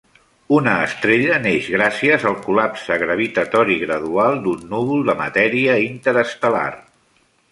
[0.59, 6.67] Una estrella neix gràcies al col·lapse gravitatori gradual d'un núvol de matèria interestel·lar.